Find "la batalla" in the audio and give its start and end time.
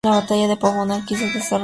0.09-0.47